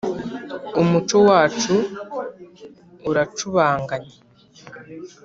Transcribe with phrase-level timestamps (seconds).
[0.81, 1.75] Umuco wacu
[3.09, 4.15] uracubanganye